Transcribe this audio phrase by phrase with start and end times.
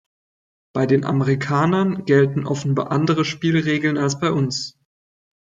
[0.73, 4.79] Bei den Amerikanern gelten offenbar andere Spielregeln als bei uns.